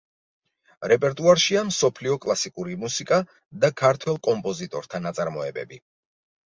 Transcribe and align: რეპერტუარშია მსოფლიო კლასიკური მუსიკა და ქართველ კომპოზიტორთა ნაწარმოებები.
რეპერტუარშია 0.91 1.63
მსოფლიო 1.67 2.17
კლასიკური 2.25 2.79
მუსიკა 2.87 3.23
და 3.67 3.73
ქართველ 3.85 4.19
კომპოზიტორთა 4.31 5.05
ნაწარმოებები. 5.09 5.85